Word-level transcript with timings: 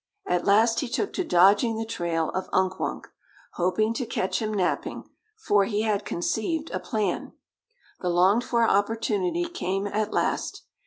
At 0.25 0.45
last 0.45 0.79
he 0.79 0.87
took 0.89 1.13
to 1.13 1.23
dodging 1.23 1.77
the 1.77 1.85
trail 1.85 2.31
of 2.31 2.49
Unk 2.51 2.79
Wunk, 2.79 3.07
hoping 3.53 3.93
to 3.93 4.05
catch 4.07 4.41
him 4.41 4.51
napping, 4.51 5.03
for 5.37 5.65
he 5.65 5.83
had 5.83 6.05
conceived 6.05 6.71
a 6.71 6.79
plan. 6.79 7.33
The 7.99 8.09
longed 8.09 8.43
for 8.43 8.67
opportunity 8.67 9.45
came 9.45 9.85
at 9.85 10.11
last. 10.11 10.63